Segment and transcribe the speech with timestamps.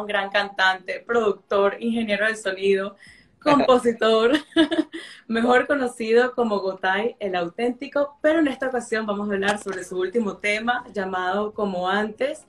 [0.00, 2.96] un gran cantante, productor, ingeniero de sonido,
[3.40, 4.32] compositor,
[5.28, 9.98] mejor conocido como Gotay, el auténtico, pero en esta ocasión vamos a hablar sobre su
[9.98, 12.44] último tema llamado Como antes,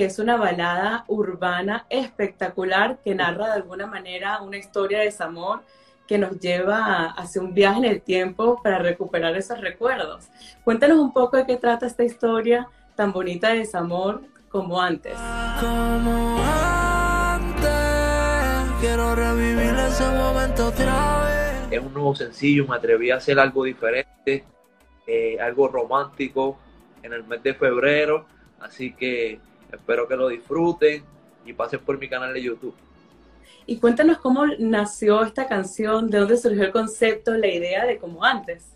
[0.00, 5.60] que es una balada urbana espectacular que narra de alguna manera una historia de desamor
[6.08, 10.30] que nos lleva hacia un viaje en el tiempo para recuperar esos recuerdos.
[10.64, 15.18] Cuéntanos un poco de qué trata esta historia tan bonita de desamor como antes.
[15.60, 16.38] Como
[17.28, 17.68] antes,
[18.80, 21.72] quiero revivir ese momento otra vez.
[21.72, 24.46] es un nuevo sencillo, me atreví a hacer algo diferente,
[25.06, 26.56] eh, algo romántico
[27.02, 28.24] en el mes de febrero,
[28.60, 29.40] así que
[29.72, 31.02] espero que lo disfruten
[31.44, 32.74] y pasen por mi canal de YouTube.
[33.66, 38.24] Y cuéntanos cómo nació esta canción, de dónde surgió el concepto, la idea de como
[38.24, 38.66] antes.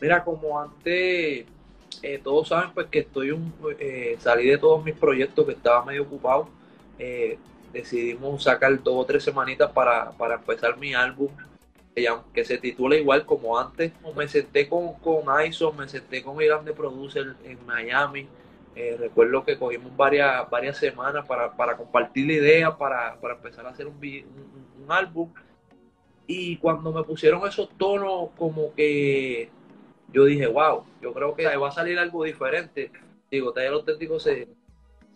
[0.00, 1.44] Mira, como antes,
[2.02, 5.84] eh, todos saben pues que estoy un, eh, salí de todos mis proyectos que estaba
[5.84, 6.48] medio ocupado,
[6.98, 7.38] eh,
[7.72, 11.28] decidimos sacar dos o tres semanitas para, para empezar mi álbum
[12.32, 13.92] que, se titula igual como antes.
[14.16, 18.28] Me senté con, con Ison, me senté con Irán de Producer en Miami.
[18.80, 23.66] Eh, recuerdo que cogimos varias, varias semanas para, para compartir la idea, para, para empezar
[23.66, 23.98] a hacer un,
[24.88, 25.32] álbum.
[26.28, 29.50] Y cuando me pusieron esos tonos, como que
[30.12, 32.92] yo dije, wow, yo creo que va a salir algo diferente.
[33.28, 34.46] Digo, Taller Auténtico se,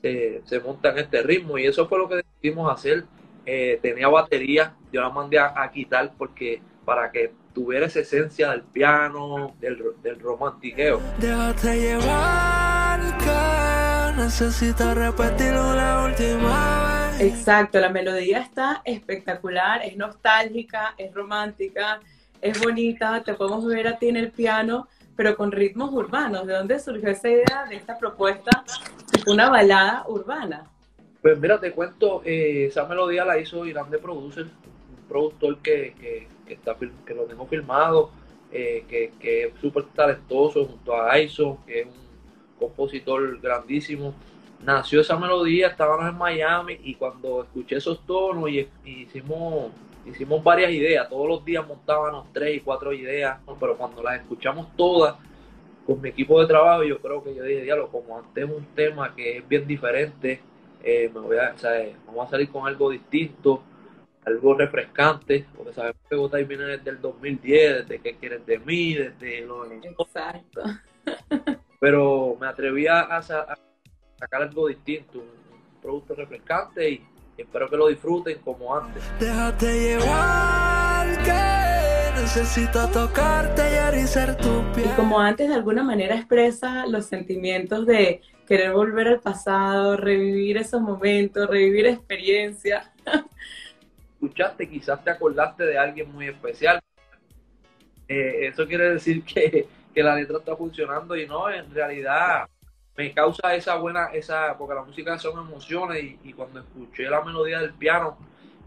[0.02, 3.04] se, se monta en este ritmo y eso fue lo que decidimos hacer.
[3.47, 8.50] Eh, tenía batería, yo la mandé a, a quitar porque para que tuviera esa esencia
[8.50, 11.00] del piano, del, del romantiqueo.
[11.19, 17.21] Déjate llevar que necesito repetirlo la última vez.
[17.21, 22.00] Exacto, la melodía está espectacular, es nostálgica, es romántica,
[22.41, 26.47] es bonita, te podemos ver a ti en el piano, pero con ritmos urbanos.
[26.47, 28.65] ¿De dónde surgió esa idea de esta propuesta?
[29.26, 30.65] Una balada urbana.
[31.21, 35.94] Pues mira, te cuento, eh, esa melodía la hizo Irán de Producer, un productor que,
[36.00, 36.28] que,
[37.06, 38.10] que lo tengo filmado,
[38.50, 41.92] eh, que, que es súper talentoso junto a Ison, que es un
[42.58, 44.14] compositor grandísimo.
[44.64, 49.72] Nació esa melodía, estábamos en Miami y cuando escuché esos tonos y, hicimos,
[50.06, 54.69] hicimos varias ideas, todos los días montábamos tres y cuatro ideas, pero cuando las escuchamos
[54.76, 55.16] todas
[55.86, 58.64] con mi equipo de trabajo, yo creo que yo dije, diálogo, como antes es un
[58.74, 60.40] tema que es bien diferente,
[60.84, 63.62] eh, me voy a, o sea, eh, vamos a salir con algo distinto,
[64.25, 68.94] algo refrescante, porque sabemos que Gotay viene desde el 2010, desde qué quieres de mí,
[68.94, 70.62] desde lo Exacto.
[71.81, 73.56] pero me atreví a, a sa- a
[74.19, 75.43] sacar algo distinto, un,
[75.82, 77.05] producto refrescante y
[77.37, 79.03] espero que lo disfruten como antes.
[79.19, 84.94] Déjate llevar que necesito tocarte y erizar tu Y piel.
[84.94, 90.81] como antes de alguna manera expresa los sentimientos de querer volver al pasado, revivir esos
[90.81, 92.88] momentos, revivir experiencias.
[94.22, 96.81] escuchaste, quizás te acordaste de alguien muy especial.
[98.09, 102.47] Eh, eso quiere decir que, que la letra está funcionando y no, en realidad
[102.97, 107.61] me causa esa buena, esa, porque la música son emociones y, cuando escuché la melodía
[107.61, 108.16] del piano,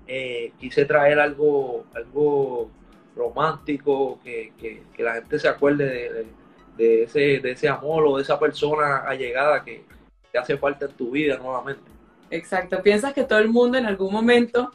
[0.08, 2.70] eh, quise traer algo, algo
[3.16, 6.46] romántico, que, que, la gente se acuerde de, de-
[6.76, 9.86] de ese, de ese amor o de esa persona allegada que
[10.30, 11.84] te hace falta en tu vida nuevamente.
[12.30, 12.82] Exacto.
[12.82, 14.74] ¿Piensas que todo el mundo en algún momento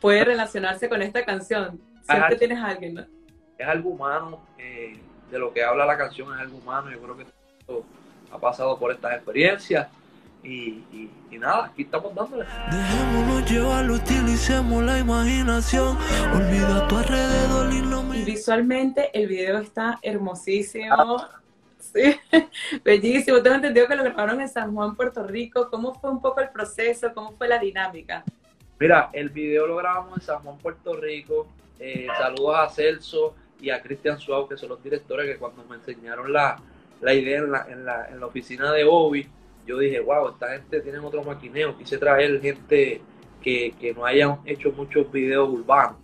[0.00, 1.80] puede relacionarse con esta canción?
[2.02, 2.36] Siempre Ajá.
[2.36, 3.04] tienes a alguien, ¿no?
[3.58, 4.98] es algo humano, eh,
[5.30, 7.26] de lo que habla la canción es algo humano, yo creo que
[7.66, 7.84] todo
[8.30, 9.88] ha pasado por estas experiencias
[10.42, 12.44] y, y- y nada, aquí estamos dándole.
[12.70, 15.96] Dejémonos llevar, utilicemos la imaginación.
[16.34, 18.26] Olvida tu alrededor y lo mismo.
[18.26, 21.24] visualmente el video está hermosísimo.
[21.80, 22.14] Sí,
[22.84, 23.40] bellísimo.
[23.42, 25.68] Tengo entendido que lo grabaron en San Juan, Puerto Rico.
[25.70, 27.12] ¿Cómo fue un poco el proceso?
[27.14, 28.22] ¿Cómo fue la dinámica?
[28.78, 31.46] Mira, el video lo grabamos en San Juan, Puerto Rico.
[31.78, 35.76] Eh, saludos a Celso y a Cristian Suau, que son los directores que cuando me
[35.76, 36.60] enseñaron la,
[37.00, 39.26] la idea en la, en, la, en la oficina de Bobby,
[39.66, 41.76] yo dije, wow, esta gente tiene otro maquineo.
[41.76, 43.00] Quise traer gente
[43.42, 45.96] que, que no hayan hecho muchos videos urbanos.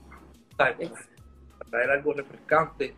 [0.57, 0.91] ¿sabes?
[1.59, 2.95] Para traer algo refrescante.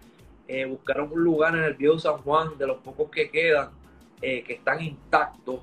[0.47, 3.71] Eh, buscaron un lugar en el viejo San Juan, de los pocos que quedan,
[4.21, 5.61] eh, que están intactos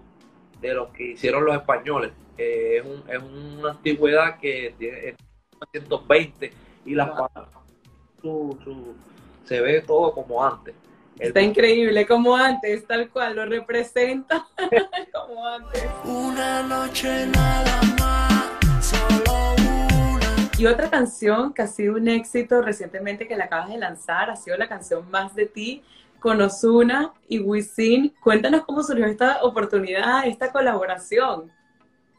[0.59, 2.11] de los que hicieron los españoles.
[2.43, 3.21] Eh, es, un- es
[3.59, 5.15] una antigüedad que tiene es
[5.73, 6.51] 1920
[6.85, 7.27] y las Wow.
[7.33, 7.53] paredes,
[8.21, 8.95] su- su-
[9.47, 10.73] se ve todo como antes.
[11.19, 14.47] El- Está increíble, como antes, tal cual, lo representa
[15.13, 15.83] como antes.
[16.05, 19.55] Una noche nada más, solo
[20.57, 24.35] Y otra canción que ha sido un éxito recientemente que la acabas de lanzar ha
[24.35, 25.83] sido la canción Más de ti
[26.19, 28.13] con Osuna y Wisin.
[28.23, 31.51] Cuéntanos cómo surgió esta oportunidad, esta colaboración.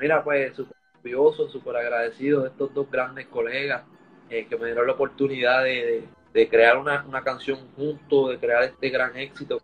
[0.03, 3.85] Mira, pues súper orgulloso, súper agradecido de estos dos grandes colegas
[4.31, 6.09] eh, que me dieron la oportunidad de,
[6.51, 9.63] crear una, canción juntos, de crear este gran éxito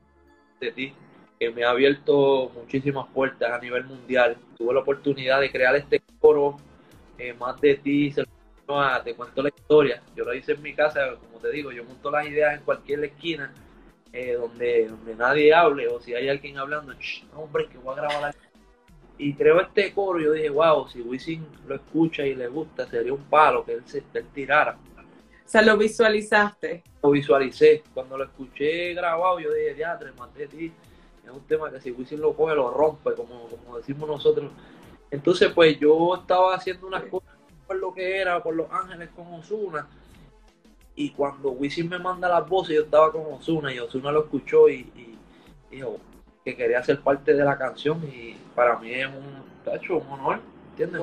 [0.61, 0.95] de ti,
[1.41, 4.37] que me ha abierto muchísimas puertas a nivel mundial.
[4.57, 6.57] Tuve la oportunidad de crear este coro,
[7.19, 8.23] eh, más de ti, se
[9.03, 10.01] te cuento la historia.
[10.15, 13.03] Yo lo hice en mi casa, como te digo, yo monto las ideas en cualquier
[13.03, 13.53] esquina
[14.13, 16.95] eh, donde, donde nadie hable, o si hay alguien hablando,
[17.35, 18.48] hombre, que voy a grabar la
[19.19, 23.13] y creo este coro, yo dije, wow, si Wisin lo escucha y le gusta, sería
[23.13, 24.79] un palo que él se él tirara.
[25.45, 26.85] O sea, lo visualizaste.
[27.03, 27.83] Lo visualicé.
[27.93, 30.73] Cuando lo escuché grabado, yo dije, ya, más de ti.
[31.25, 34.53] Es un tema que si Wisin lo coge, lo rompe, como, como decimos nosotros.
[35.11, 37.35] Entonces, pues yo estaba haciendo unas cosas
[37.67, 39.89] por lo que era, por Los Ángeles con Osuna.
[40.95, 44.69] Y cuando Wisin me manda las voces, yo estaba con Osuna y Osuna lo escuchó
[44.69, 45.19] y, y
[45.71, 45.99] dijo,
[46.49, 50.41] que quería ser parte de la canción y para mí es un, tacho, un honor,
[50.71, 51.03] ¿entiendes?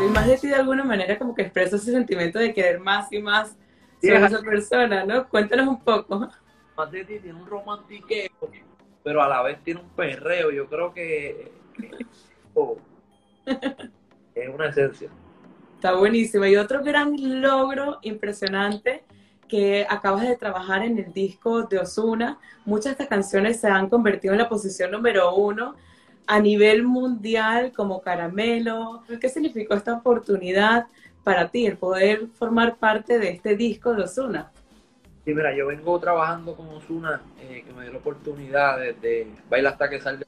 [0.00, 3.12] Y más de ti de alguna manera como que expresa ese sentimiento de querer más
[3.12, 3.54] y más
[4.00, 5.28] sobre esa persona, ¿no?
[5.28, 6.30] Cuéntanos un poco.
[6.74, 8.30] Más de ti tiene un romantiqueo,
[9.04, 10.50] pero a la vez tiene un perreo.
[10.50, 11.52] Yo creo que,
[12.54, 12.78] oh,
[14.34, 15.10] es una esencia.
[15.74, 16.46] Está buenísimo.
[16.46, 19.04] Y otro gran logro impresionante
[19.50, 22.38] que acabas de trabajar en el disco de Osuna.
[22.64, 25.74] Muchas de estas canciones se han convertido en la posición número uno
[26.28, 29.02] a nivel mundial como Caramelo.
[29.20, 30.86] ¿Qué significó esta oportunidad
[31.24, 34.52] para ti, el poder formar parte de este disco de Osuna?
[35.24, 39.72] Sí, mira, yo vengo trabajando con Osuna, eh, que me dio la oportunidad de, bailar
[39.72, 40.24] hasta que salga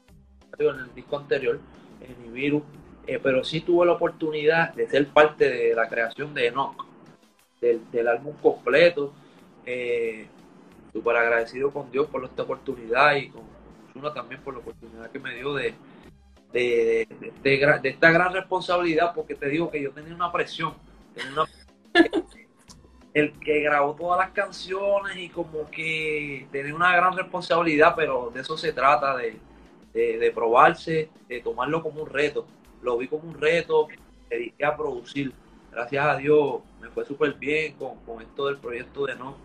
[0.59, 1.61] en el disco anterior,
[2.01, 2.63] en Ibiru,
[3.07, 6.92] eh, pero sí tuve la oportunidad de ser parte de la creación de Enoch
[7.63, 9.13] del, álbum completo.
[9.65, 10.27] Eh,
[10.93, 13.43] súper agradecido con Dios por esta oportunidad y con
[13.89, 15.75] Osuna también por la oportunidad que me dio de,
[16.53, 17.09] de,
[17.43, 20.75] de, esta gran responsabilidad, porque te digo que yo tenía una presión.
[23.15, 28.41] el que grabó todas las canciones y como que tenía una gran responsabilidad, pero de
[28.41, 29.39] eso se trata, de,
[29.93, 32.47] de, probarse, de tomarlo como un reto.
[32.83, 33.89] Lo vi como un reto,
[34.31, 35.33] me dediqué a producir
[35.73, 39.37] gracias a Dios me fue súper bien con, esto del proyecto de No.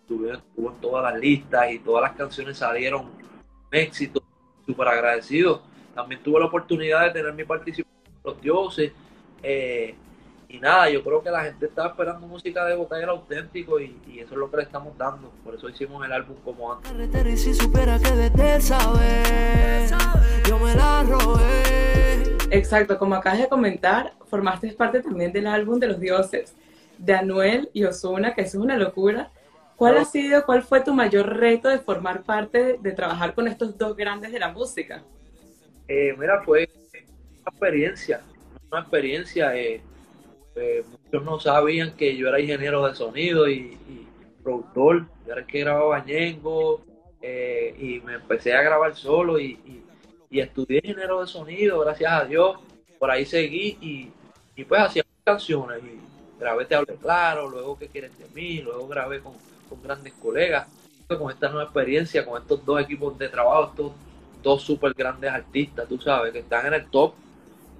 [0.00, 3.12] Estuve, en todas las listas y todas las canciones salieron un
[3.72, 4.22] éxito,
[4.66, 5.62] súper agradecido.
[5.94, 8.92] También tuve la oportunidad de tener mi participación en los dioses.
[9.42, 9.94] Eh,
[10.48, 14.34] y nada, yo creo que la gente estaba esperando música de Botella auténtico y, eso
[14.34, 15.30] es lo que le estamos dando.
[15.42, 16.92] Por eso hicimos el álbum como antes.
[20.46, 21.83] yo me la robé.
[22.54, 26.54] Exacto, como acabas de comentar, formaste parte también del álbum de los dioses
[26.98, 29.32] de Anuel y Osuna, que eso es una locura.
[29.74, 33.76] ¿Cuál ha sido, cuál fue tu mayor reto de formar parte, de, trabajar con estos
[33.76, 35.02] dos grandes de la música?
[35.88, 38.20] Eh, mira, fue una experiencia,
[38.70, 39.56] una experiencia.
[39.56, 39.82] Eh,
[40.54, 43.76] eh, muchos no sabían que yo era ingeniero de sonido y,
[44.44, 45.06] productor.
[45.26, 46.82] Yo era el que grababa Ñengo
[47.20, 49.82] y me empecé a grabar solo y
[50.40, 52.58] estudié ingeniero de sonido, gracias a Dios.
[52.98, 54.10] Por ahí seguí y,
[54.56, 56.00] y pues hacía canciones y
[56.38, 58.60] grabé Te Hablé Claro, luego ¿Qué quieres de mí?
[58.60, 59.34] Luego grabé con,
[59.82, 60.68] grandes colegas.
[61.08, 63.92] Con esta nueva experiencia, con estos dos equipos de trabajo, estos
[64.42, 67.14] dos súper grandes artistas, tú sabes, que están en el top.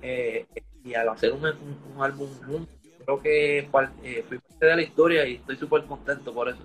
[0.03, 0.47] Eh,
[0.85, 1.47] y al hacer un,
[2.03, 3.59] álbum juntos, creo que
[4.03, 6.59] eh, fui parte de la historia y estoy súper contento por eso.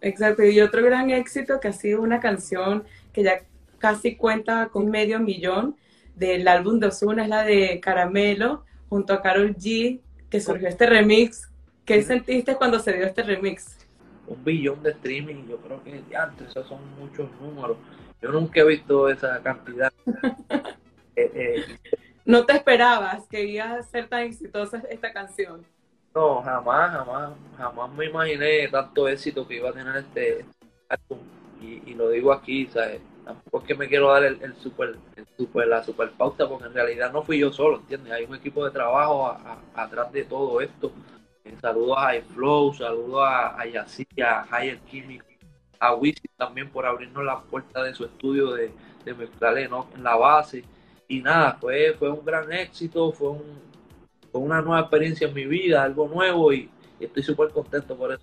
[0.00, 3.40] Exacto, y otro gran éxito que ha sido una canción que ya
[3.84, 5.76] casi cuenta con medio millón
[6.14, 10.00] del álbum de Ozuna, es la de Caramelo, junto a Carol G,
[10.30, 11.50] que surgió este remix.
[11.84, 13.86] ¿Qué sentiste cuando se dio este remix?
[14.26, 17.76] Un billón de streaming, yo creo que antes esos son muchos números.
[18.22, 19.92] Yo nunca he visto esa cantidad.
[21.16, 21.64] Eh, eh,
[22.24, 25.64] ¿No te esperabas que iba a ser tan exitosa esta canción?
[26.12, 30.44] No, jamás, jamás, jamás me imaginé tanto éxito que iba a tener este
[30.88, 31.20] álbum.
[31.62, 33.00] Y, y lo digo aquí, ¿sabes?
[33.24, 34.96] Tampoco es que me quiero dar el, super,
[35.36, 38.12] super, la super pauta, porque en realidad no fui yo solo, ¿entiendes?
[38.12, 39.36] Hay un equipo de trabajo
[39.74, 40.92] atrás de todo esto.
[41.44, 45.36] Eh, saludos a iFlow, saludos a, a a Higher Chemical,
[45.78, 48.72] a Wisin también por abrirnos la puerta de su estudio de,
[49.04, 49.10] de
[49.62, 50.64] en, la base.
[51.08, 53.60] Y nada, fue, fue un gran éxito, fue, un,
[54.32, 58.12] fue una nueva experiencia en mi vida, algo nuevo y, y estoy súper contento por
[58.12, 58.22] eso.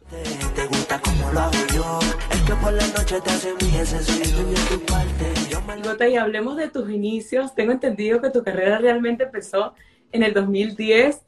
[0.55, 1.99] Te gusta como lo hago yo,
[2.31, 5.33] es que por la noche te hace mi tu parte.
[5.49, 7.53] Yo me lo- Gota, y hablemos de tus inicios.
[7.55, 9.73] Tengo entendido que tu carrera realmente empezó
[10.11, 11.21] en el 2010,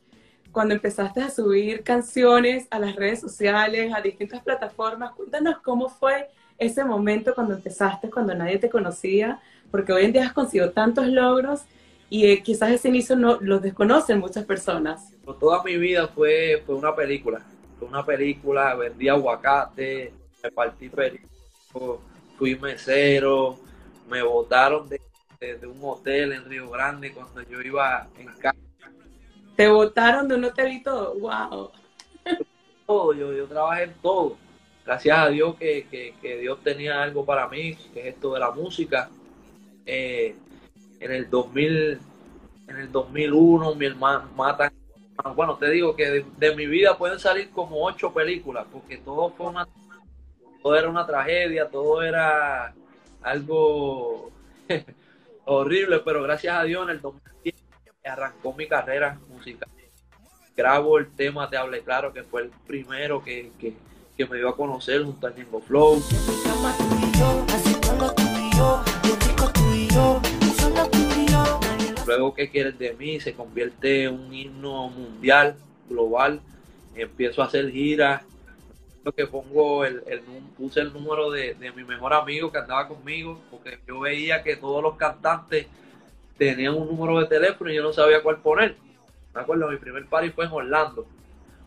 [0.51, 5.13] cuando empezaste a subir canciones a las redes sociales, a distintas plataformas.
[5.13, 9.39] Cuéntanos cómo fue ese momento cuando empezaste, cuando nadie te conocía,
[9.71, 11.61] porque hoy en día has conseguido tantos logros
[12.09, 15.11] y eh, quizás ese inicio no los desconocen muchas personas.
[15.39, 17.41] Toda mi vida fue, fue una película.
[17.79, 22.01] Fue una película, vendí aguacate, me partí perico,
[22.37, 23.57] fui mesero,
[24.09, 25.01] me botaron de,
[25.39, 28.57] de- de un hotel en Río Grande cuando yo iba en casa.
[29.55, 31.15] Te votaron de un hotel y todo.
[31.19, 31.71] ¡Wow!
[32.85, 34.37] Todo, yo, yo trabajé en todo.
[34.85, 38.39] Gracias a Dios que, que- que Dios tenía algo para mí, que es esto de
[38.39, 39.09] la música.
[39.85, 40.35] Eh,
[41.03, 41.99] en el 2000,
[42.67, 44.71] en el 2001 mi hermano matan.
[45.35, 49.47] Bueno, te digo que de, mi vida pueden salir como ocho películas, porque todo fue
[49.47, 49.67] una,
[50.61, 52.73] todo era una tragedia, todo era
[53.21, 54.31] algo
[55.45, 57.55] horrible, pero gracias a Dios en el 2010
[58.05, 59.69] arrancó mi carrera musical.
[60.55, 63.73] Grabo el tema Te Hablé Claro, que fue el primero que, que,
[64.17, 66.01] que me dio a conocer junto a Ñengo Flow.
[72.05, 73.19] Luego, ¿qué quieres de mí?
[73.19, 75.55] Se convierte en un himno mundial,
[75.89, 76.41] global.
[76.95, 78.21] Empiezo a hacer giras.
[79.03, 80.21] Lo que pongo, el, el
[80.57, 84.55] puse el número de, de mi mejor amigo que andaba conmigo, porque yo veía que
[84.55, 85.67] todos los cantantes
[86.37, 88.75] tenían un número de teléfono y yo no sabía cuál poner.
[89.33, 91.05] Me acuerdo, mi primer party fue en Orlando.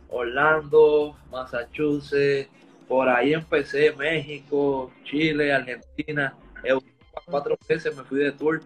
[0.08, 2.48] Orlando, Massachusetts,
[2.88, 8.62] por ahí empecé, México, Chile, Argentina, Europa, cuatro veces me fui de tour.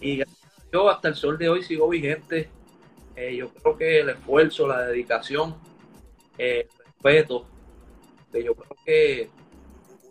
[0.00, 0.22] Y
[0.72, 2.48] yo hasta el sol de hoy sigo vigente.
[3.14, 5.54] Eh, yo creo que el esfuerzo, la dedicación,
[6.38, 7.46] eh, el respeto,
[8.32, 9.30] que yo creo que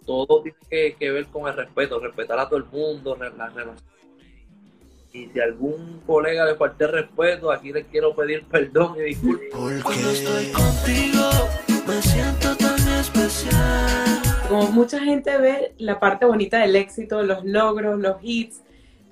[0.05, 3.53] todo tiene que, que ver con el respeto, respetar a todo el mundo, re- las
[3.53, 3.83] relaciones.
[5.13, 9.01] Y si a algún colega le falté el respeto, aquí les quiero pedir perdón y
[9.01, 9.49] disculpas.
[9.83, 11.29] Cuando estoy contigo,
[11.87, 14.21] me siento tan especial.
[14.47, 18.61] Como mucha gente ve la parte bonita del éxito, los logros, los hits,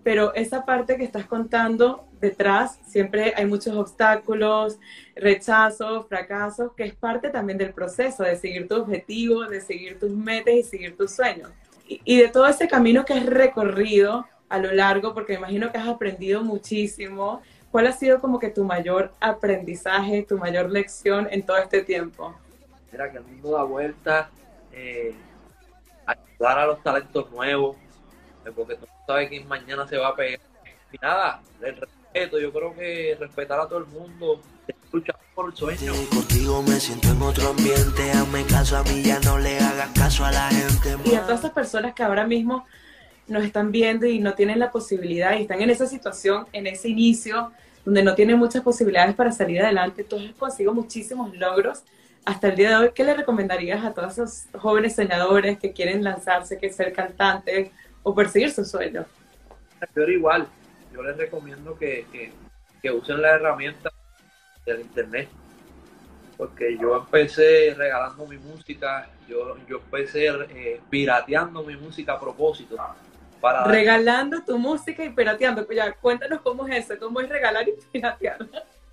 [0.04, 4.80] pero esa parte que estás contando detrás, siempre hay muchos obstáculos,
[5.16, 10.12] rechazos, fracasos, que es parte también del proceso de seguir tu objetivo, de seguir tus
[10.12, 11.52] metas y seguir tus sueños.
[11.88, 15.72] Y, y de todo ese camino que has recorrido a lo largo, porque me imagino
[15.72, 17.42] que has aprendido muchísimo,
[17.72, 22.36] ¿cuál ha sido como que tu mayor aprendizaje, tu mayor lección en todo este tiempo?
[22.92, 24.28] Mira que el mundo da vueltas,
[24.72, 25.14] eh,
[26.06, 27.78] ayudar a los talentos nuevos,
[28.56, 28.78] porque
[29.10, 30.40] no sabes quién mañana se va a pegar.
[30.92, 34.40] Y nada, el respeto, yo creo que respetar a todo el mundo,
[34.92, 35.94] luchar por el sueño.
[36.12, 40.26] Contigo me siento en otro ambiente, hazme caso a mí, ya no le hagas caso
[40.26, 40.96] a la gente.
[41.06, 42.68] y a todas esas personas que ahora mismo
[43.28, 46.90] nos están viendo y no tienen la posibilidad y están en esa situación, en ese
[46.90, 47.52] inicio,
[47.86, 51.82] donde no tienen muchas posibilidades para salir adelante, tú has conseguido muchísimos logros
[52.26, 52.92] hasta el día de hoy.
[52.94, 57.72] ¿Qué le recomendarías a todos esos jóvenes soñadores que quieren lanzarse, que ser cantantes
[58.04, 59.06] o perseguir sus sueños?
[59.94, 60.48] Pero igual,
[60.94, 62.32] yo les recomiendo que, que,
[62.82, 63.92] que usen la herramienta
[64.66, 65.30] del internet.
[66.38, 72.78] Porque yo empecé regalando mi música, yo, yo empecé eh, pirateando mi música a propósito.
[73.42, 75.70] Para dar- Regalando tu música y pirateando.
[75.70, 78.38] Ya, cuéntanos cómo es eso, cómo es regalar y piratear.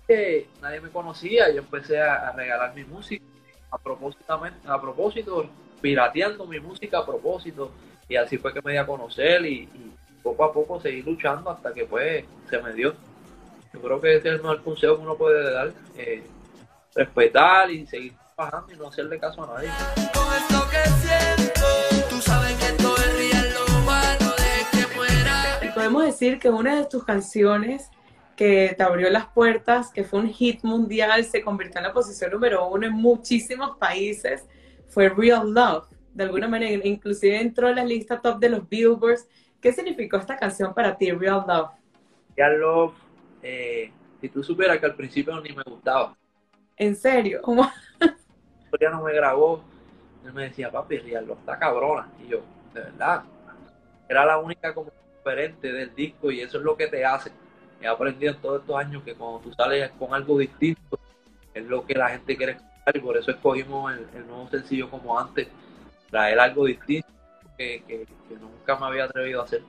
[0.05, 3.23] que nadie me conocía, yo empecé a, a regalar mi música
[3.71, 5.49] a propósito, a propósito,
[5.81, 7.71] pirateando mi música a propósito,
[8.09, 11.49] y así fue que me di a conocer y, y poco a poco seguí luchando
[11.49, 12.93] hasta que pues se me dio.
[13.73, 16.23] Yo creo que ese es el mejor consejo que uno puede dar, eh,
[16.95, 19.69] respetar y seguir trabajando y no hacerle caso a nadie.
[20.13, 21.61] Con esto que siento,
[22.09, 25.59] tú sabes que esto es real, lo malo de que muera.
[25.61, 27.89] Y podemos decir que una de tus canciones
[28.35, 32.31] que te abrió las puertas, que fue un hit mundial, se convirtió en la posición
[32.31, 34.45] número uno en muchísimos países,
[34.87, 35.85] fue Real Love.
[36.17, 39.27] De alguna manera, inclusive entró en la lista top de los Billboards.
[39.61, 41.69] ¿Qué significó esta canción para ti, Real Love?
[42.35, 42.95] Real Love,
[43.43, 46.17] eh, si tú supieras que al principio ni me gustaba,
[46.75, 47.41] En serio,
[48.81, 49.61] ya no me grabó,
[50.25, 52.41] él me decía, papi, Real Love está cabrona, y yo,
[52.73, 53.21] de verdad,
[54.09, 57.31] era la única como diferente del disco y eso es lo que te hace.
[57.79, 60.97] He aprendido en todos estos años que cuando tú sales con algo distinto,
[61.53, 64.89] es lo que la gente quiere escuchar y por eso escogimos el, el nuevo sencillo
[64.89, 65.47] como antes,
[66.09, 67.07] traer algo distinto
[67.57, 69.61] que, que- que nunca me había atrevido a hacer.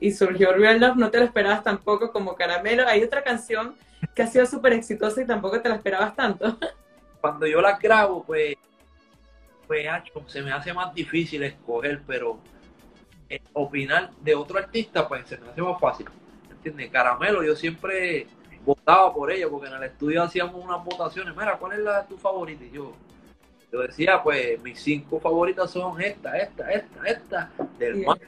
[0.00, 2.86] Y surgió Real Love, no te lo esperabas tampoco como Caramelo.
[2.88, 3.74] Hay otra canción
[4.14, 6.58] que ha sido súper exitosa y tampoco te la esperabas tanto.
[7.20, 8.56] cuando yo las grabo, pues,
[9.66, 9.86] pues
[10.26, 12.38] se me hace más difícil escoger, pero
[13.28, 16.06] eh, opinar de otro artista, pues se me hace más fácil.
[16.50, 16.90] ¿Entiendes?
[16.90, 18.26] Caramelo, yo siempre
[18.64, 21.34] votaba por ella, porque en el estudio hacíamos unas votaciones.
[21.36, 22.64] Mira, ¿cuál es la tu favorita?
[22.64, 22.92] Y yo,
[23.72, 28.06] yo decía, pues mis cinco favoritas son esta, esta, esta, esta, del Bien.
[28.06, 28.18] mar.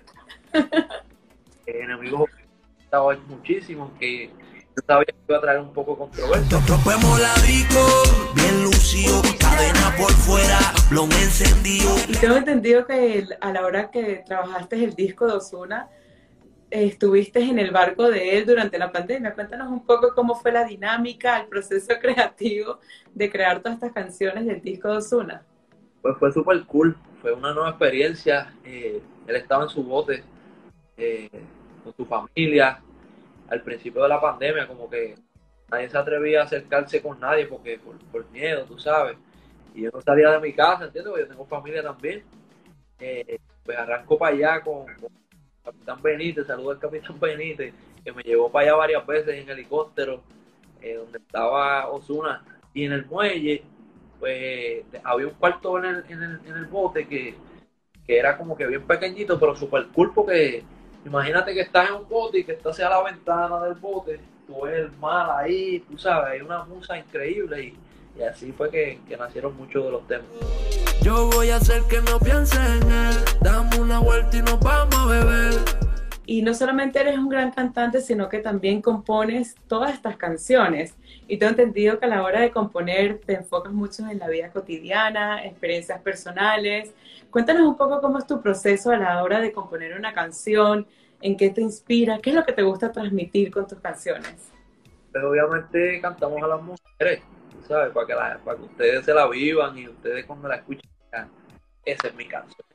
[1.66, 2.30] Enemigos
[2.78, 6.58] estaba muchísimo, que yo sabía que iba a traer un poco de controversia.
[6.58, 10.58] Nos rompemos la disco, bien lucido, cadena por fuera,
[10.90, 11.90] blon encendido.
[12.08, 15.88] Y tengo entendido que el- a la hora que trabajaste el disco de Osuna,
[16.82, 19.34] estuviste en el barco de él durante la pandemia.
[19.34, 22.80] Cuéntanos un poco cómo fue la dinámica, el proceso creativo
[23.12, 25.42] de crear todas estas canciones del disco de Osuna.
[26.02, 28.52] Pues fue súper cool, fue una nueva experiencia.
[28.64, 30.22] eh, él estaba en su bote
[30.96, 31.30] eh,
[31.82, 32.80] con su familia.
[33.48, 35.14] Al principio de la pandemia, como que
[35.70, 39.16] nadie se atrevía a acercarse con nadie porque por, por miedo, tú sabes.
[39.74, 41.10] Y yo no salía de mi casa, ¿entiendes?
[41.10, 42.22] Porque yo tengo familia también.
[42.98, 44.86] Eh, pues arranco para allá con,
[45.64, 47.72] Capitán Benítez, saludo al Capitán Benítez,
[48.04, 50.22] que me llevó para allá varias veces en helicóptero,
[50.82, 52.44] eh, donde estaba Osuna.
[52.74, 53.62] Y en el muelle,
[54.20, 57.34] pues había un cuarto en el, en el, en el bote que,
[58.06, 60.62] que era como que bien pequeñito, pero súper cool porque
[61.06, 64.62] imagínate que estás en un bote y que estás hacia la ventana del bote, tú
[64.62, 67.78] ves el mar ahí, tú sabes, hay una musa increíble y,
[68.18, 70.83] y así fue que, que nacieron muchos de los temas.
[71.02, 74.94] Yo voy a hacer que no pienses en él, dame una vuelta y nos vamos
[74.94, 75.54] a beber.
[76.26, 80.94] Y no solamente eres un gran cantante, sino que también compones todas estas canciones.
[81.28, 84.50] Y tengo entendido que a la hora de componer te enfocas mucho en la vida
[84.50, 86.94] cotidiana, experiencias personales.
[87.30, 90.86] Cuéntanos un poco cómo es tu proceso a la hora de componer una canción,
[91.20, 94.34] en qué te inspira, qué es lo que te gusta transmitir con tus canciones.
[95.10, 97.22] Pero obviamente cantamos a las mujeres,
[97.66, 97.92] ¿sabes?
[97.92, 100.82] Para que, la- para que ustedes se la vivan y ustedes cuando la escuchen,
[101.84, 102.66] esa es mi canción.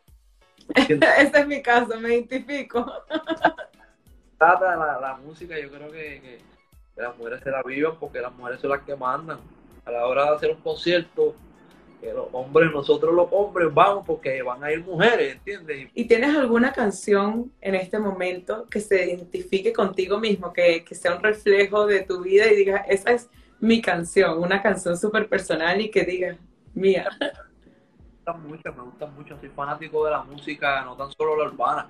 [0.76, 2.86] Ese es mi caso, me identifico.
[4.38, 6.40] trata la, la música, yo creo que, que-
[6.96, 9.40] que las mujeres se la vivan porque las mujeres son las que mandan.
[9.86, 11.34] A la hora de hacer un concierto,
[12.02, 15.90] que los hombres, nosotros los hombres vamos porque van a ir mujeres, ¿entiendes?
[15.94, 21.16] ¿Y tienes alguna canción en este momento que se identifique contigo mismo, que, que sea
[21.16, 25.80] un reflejo de tu vida y digas, esa es mi canción, una canción súper personal
[25.82, 26.38] y que digas,
[26.74, 27.10] mía?
[28.30, 31.46] Me gustan mucho, me gustan mucho, soy fanático de la música, no tan solo la
[31.46, 31.90] urbana.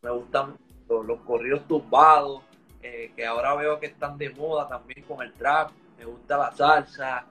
[0.00, 0.56] Me gustan
[0.88, 2.42] los, los corridos tumbados,
[2.82, 5.70] eh, que ahora veo que están de moda también con el trap.
[5.98, 7.26] Me gusta la salsa,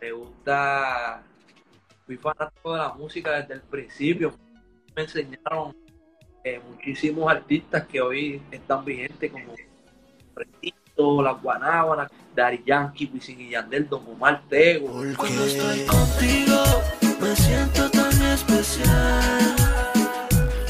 [0.00, 1.22] me gusta.
[2.06, 4.34] Fui fanático de la música desde el principio.
[4.94, 5.76] Me enseñaron
[6.44, 9.52] eh, muchísimos artistas que hoy están vigentes, como
[11.00, 14.88] Fresquito, Las Guanábanas, Dari Yankee, Wisin y Yandel, Don Omar Tego.
[15.16, 16.56] Cuando estoy contigo,
[17.20, 19.56] me siento tan especial.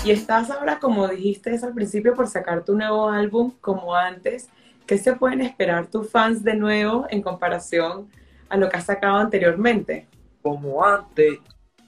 [0.05, 4.49] Y estás ahora, como dijiste al principio, por sacar tu nuevo álbum como antes.
[4.87, 8.09] ¿Qué se pueden esperar tus fans de nuevo en comparación
[8.49, 10.07] a lo que has sacado anteriormente?
[10.43, 11.39] como antes,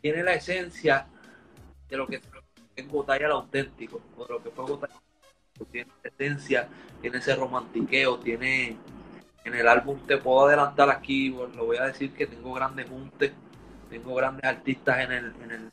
[0.02, 1.07] tiene la esencia
[1.88, 2.20] de lo que
[2.76, 4.94] es Gotaya el auténtico, o de lo que fue Gotaya.
[5.71, 6.69] Tiene esencia,
[7.01, 8.77] tiene ese romantiqueo, tiene
[9.45, 13.33] en el álbum, te puedo adelantar aquí, lo voy a decir que tengo grandes juntes,
[13.91, 15.73] tengo grandes artistas en el, en el,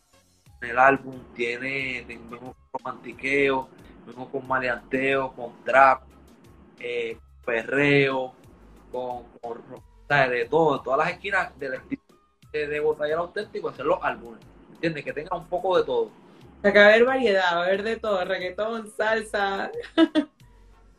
[0.62, 3.70] en el álbum, tiene, tengo romantiqueo,
[4.06, 6.04] vengo con maleanteo, con trap,
[6.80, 8.34] eh, perreo,
[8.92, 9.63] con, con
[10.10, 12.02] de todo, todas las esquinas del estilo
[12.52, 14.39] de, de Botella el auténtico, hacer los álbumes,
[14.72, 15.04] ¿entiendes?
[15.04, 16.10] Que tenga un poco de todo.
[16.62, 19.72] Que va a haber variedad, va a haber de todo, reggaetón, salsa.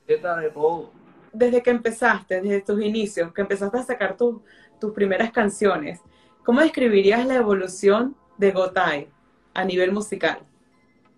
[0.06, 0.90] Zeta de todo.
[1.32, 4.40] Desde que empezaste, desde tus inicios, que empezaste a sacar tus
[4.80, 6.00] tus primeras canciones,
[6.42, 9.08] ¿cómo describirías la evolución de Gotay
[9.54, 10.40] a nivel musical?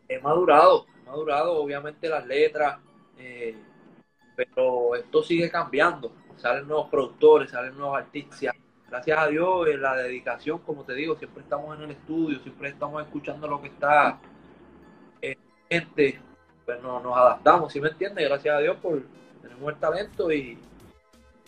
[0.09, 2.81] He madurado, he madurado, obviamente las letras,
[3.17, 3.57] eh,
[4.37, 6.13] pero esto sigue cambiando.
[6.37, 8.55] Salen nuevos productores, salen nuevos artistas.
[8.93, 12.69] Gracias a Dios, en la dedicación, como te digo, siempre estamos en el estudio, siempre
[12.69, 14.19] estamos escuchando lo que está
[15.23, 15.35] eh,
[15.71, 16.21] gente,
[16.67, 18.29] pues no- nos adaptamos, ¿sí me entiendes?
[18.29, 19.03] Gracias a Dios por
[19.41, 20.59] tenemos el talento y,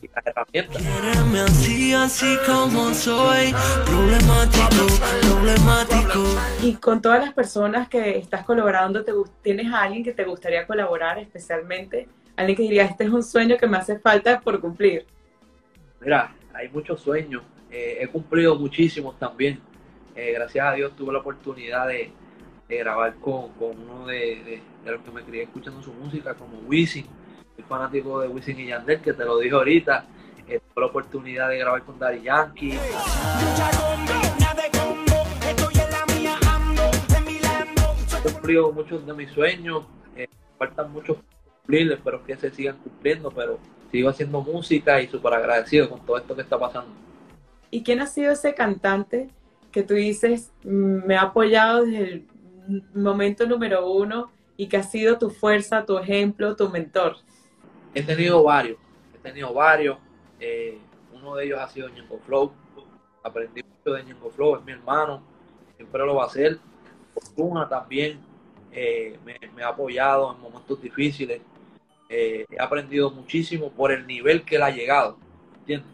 [0.00, 0.82] y las herramientas.
[0.82, 3.54] Quiereme así, así como soy.
[3.84, 4.86] Problemático,
[5.20, 6.24] problemático.
[6.62, 10.66] Y con todas las personas que estás colaborando, ¿te ¿tienes a alguien que te gustaría
[10.66, 12.08] colaborar especialmente?
[12.36, 15.04] Alguien que diría, este es un sueño que me hace falta por cumplir.
[16.00, 17.42] Mira, hay muchos sueños.
[17.70, 19.60] eh, he cumplido muchísimos también.
[20.14, 22.12] Eh, gracias a Dios tuve la oportunidad de,
[22.68, 27.06] grabar con, con uno de, de- los que me crié escuchando su música, como Wisin.
[27.56, 30.06] Soy fanático de Wisin y Yandel, que te lo dije ahorita.
[30.46, 32.78] eh, tuve la oportunidad de grabar con Daddy Yankee.
[38.16, 39.84] He cumplido muchos de mis sueños,
[40.58, 41.18] faltan muchos
[41.62, 43.58] cumplir, espero que se sigan cumpliendo, pero
[43.94, 46.90] sigo haciendo música y súper agradecido con todo esto que está pasando.
[47.70, 49.28] ¿Y quién ha sido ese cantante
[49.70, 52.26] que tú dices, "Mm, me ha apoyado desde el
[52.92, 57.18] momento número uno y que ha sido tu fuerza, tu ejemplo, tu mentor?
[57.94, 58.78] He tenido varios,
[59.14, 59.96] he tenido varios.
[60.40, 60.76] eh,
[61.14, 62.50] uno de ellos ha sido Ñengo Flow.
[63.22, 65.22] Aprendí mucho de Ñengo Flow, es mi hermano,
[65.76, 66.58] siempre lo va a hacer.
[67.14, 68.18] Fortuna también
[68.72, 71.40] eh, me, me ha apoyado en momentos difíciles.
[72.08, 75.16] Eh, he aprendido muchísimo por el nivel que él ha llegado.
[75.60, 75.90] ¿Entiendes?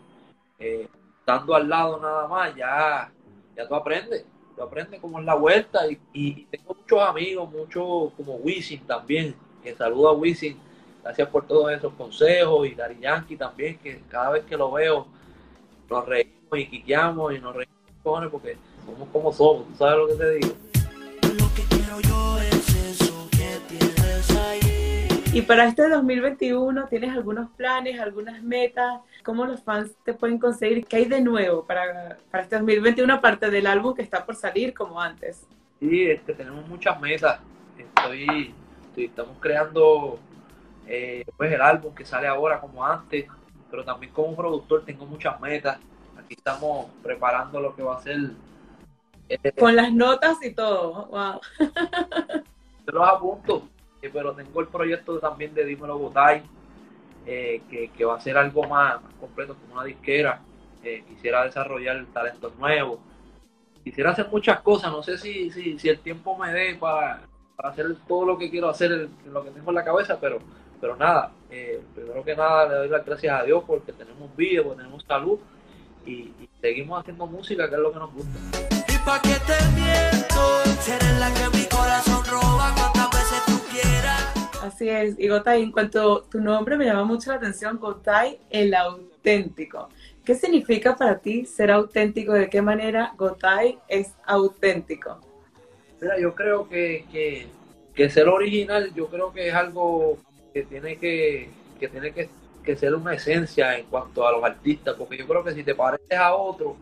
[0.59, 3.12] Eh, estando al lado nada más, ya,
[3.57, 4.25] ya tú aprendes.
[4.57, 5.81] Tú aprendes cómo es la vuelta.
[6.12, 10.59] Y, tengo muchos amigos, muchos como Wisin también, que saludo a Wisin
[11.03, 15.07] gracias por todos esos consejos y Dari Yankee también, que cada vez que lo veo
[15.88, 20.14] nos reímos y quiqueamos y nos reímos porque somos como somos, ¿tú sabes lo que
[20.14, 20.55] te digo?
[25.33, 29.01] Y para este 2021, ¿tienes algunos planes, algunas metas?
[29.23, 30.85] ¿Cómo los fans te pueden conseguir?
[30.87, 34.75] ¿Qué hay de nuevo para, para este 2021, aparte del álbum que está por salir
[34.75, 35.47] como antes?
[35.79, 37.38] Sí, este, tenemos muchas metas.
[37.79, 38.53] Estoy,
[38.88, 40.19] estoy- estamos creando
[40.88, 43.27] eh, pues el álbum que sale ahora como antes,
[43.71, 45.79] pero también como productor tengo muchas metas.
[46.19, 48.19] Aquí estamos preparando lo que va a ser.
[49.29, 51.07] eh, Con las notas y todo.
[51.07, 51.40] Wow.
[52.87, 53.69] Yo los apunto,
[54.03, 56.43] eh, pero tengo el proyecto también de Dímelo Botay,
[57.27, 60.41] eh, que, que va a ser algo más, completo como una disquera.
[60.83, 62.99] Eh, quisiera desarrollar talentos nuevos.
[63.85, 67.23] Quisiera hacer muchas cosas, no sé si, si, si el tiempo me dé para,
[67.57, 70.39] para hacer todo lo que quiero hacer, lo que tengo en la cabeza, pero,
[70.81, 74.63] pero nada, eh, primero que nada le doy las gracias a Dios porque tenemos vida,
[74.63, 75.39] porque tenemos salud
[76.07, 78.39] y, seguimos haciendo música, que es lo que nos gusta.
[78.89, 82.80] Y pa' que te miento, la que mi corazón roba
[84.62, 85.18] Así es.
[85.18, 89.88] Y Gotay, en cuanto a tu nombre me llama mucho la atención, Gotay el auténtico.
[90.25, 92.33] ¿Qué significa para ti ser auténtico?
[92.33, 95.20] ¿De qué manera Gotay es auténtico?
[96.01, 97.46] Mira, yo creo que, que,
[97.94, 100.18] que ser original, yo creo que es algo
[100.53, 102.29] que tiene que, que tiene que,
[102.62, 105.75] que ser una esencia en cuanto a los artistas, porque yo creo que si te
[105.75, 106.77] pareces a otro,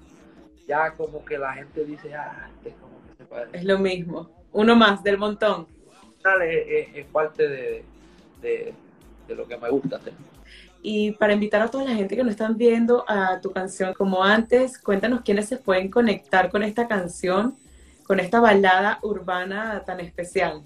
[0.66, 3.56] ya como que la gente dice, ah, este como que se parece.
[3.56, 4.30] Es lo mismo.
[4.52, 5.66] Uno más del montón.
[6.24, 7.84] Es, es- es parte de,
[8.40, 8.74] de,
[9.26, 10.14] de lo que me gusta hacer.
[10.82, 14.22] Y para invitar a toda la gente que nos están viendo a tu canción como
[14.24, 17.58] antes, cuéntanos quiénes se pueden conectar con esta canción,
[18.04, 20.62] con esta balada urbana tan especial.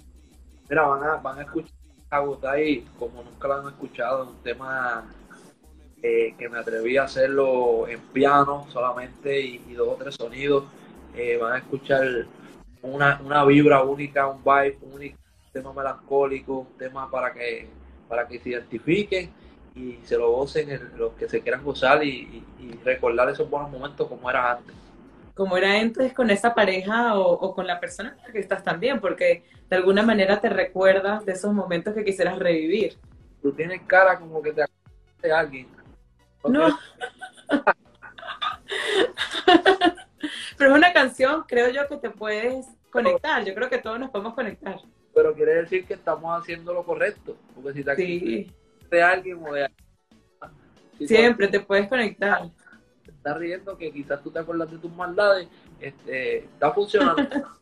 [0.69, 1.73] Mira, van a, van a escuchar
[2.11, 5.05] a Gotay como nunca lo han escuchado, un tema
[6.03, 10.65] eh, que me atreví a hacerlo en piano solamente y, y dos o tres sonidos.
[11.15, 12.07] Eh, van a escuchar
[12.83, 15.19] una, una vibra única, un vibe único,
[15.53, 17.69] tema melancólico, un tema para que,
[18.09, 19.31] para que se identifiquen
[19.75, 23.49] y se lo gocen el- los que se quieran gozar y, y- y recordar esos
[23.49, 24.75] buenos momentos como era antes.
[25.35, 28.63] Como era antes con esa pareja o, o con la persona con la que estás
[28.63, 32.99] también, porque de alguna manera te recuerdas de esos momentos que quisieras revivir.
[33.41, 35.69] Tú tienes cara como que te acuerdas de alguien.
[36.45, 36.79] No.
[40.59, 43.45] Pero es una canción, creo yo, que te puedes conectar.
[43.45, 44.77] Yo creo que todos nos podemos conectar.
[45.15, 47.37] Pero quiere decir que estamos haciendo lo correcto.
[47.55, 48.51] Porque si te Sí,
[48.91, 49.69] de alguien o de
[50.99, 52.51] si tú siempre te puedes conectar.
[53.05, 55.49] te estás riendo que quizás tú te acuerdas de tus maldades,
[55.81, 57.23] este, está funcionando.